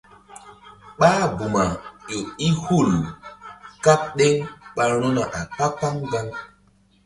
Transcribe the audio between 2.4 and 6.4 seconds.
i hul kaɓ ɗeŋ ɓa ru̧na a kpa-kpaŋu gaŋ.